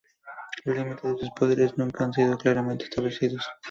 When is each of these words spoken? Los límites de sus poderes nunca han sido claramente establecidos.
Los 0.65 0.75
límites 0.75 1.03
de 1.11 1.17
sus 1.19 1.29
poderes 1.35 1.77
nunca 1.77 2.05
han 2.05 2.13
sido 2.13 2.35
claramente 2.35 2.85
establecidos. 2.85 3.45